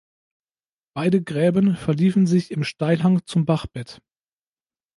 Beide 0.95 1.21
Gräben 1.21 1.75
verliefen 1.75 2.25
sich 2.25 2.49
im 2.49 2.63
Steilhang 2.63 3.23
zum 3.27 3.45
Bachbett. 3.45 4.01